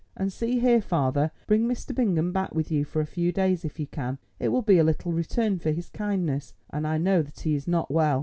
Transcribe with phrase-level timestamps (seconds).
[0.17, 1.93] And see here, father, bring Mr.
[1.93, 4.17] Bingham back with you for a few days if you can.
[4.39, 7.67] It will be a little return for his kindness, and I know that he is
[7.67, 8.19] not well.